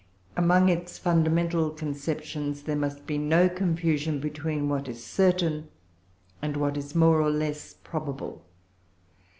[0.35, 5.67] Among its fundamental conceptions, there must be no confusion between what is certain
[6.41, 8.43] and what is more or less probable.